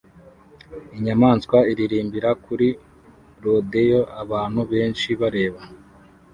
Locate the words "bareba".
5.21-5.61